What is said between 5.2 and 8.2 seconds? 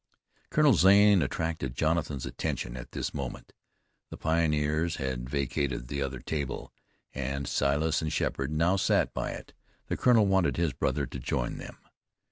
vacated the other table, and Silas and